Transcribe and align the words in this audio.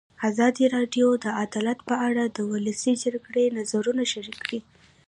ازادي 0.29 0.65
راډیو 0.75 1.07
د 1.23 1.25
عدالت 1.43 1.79
په 1.89 1.95
اړه 2.07 2.23
د 2.27 2.37
ولسي 2.51 2.93
جرګې 3.03 3.45
نظرونه 3.57 4.03
شریک 4.11 4.37
کړي. 4.45 4.59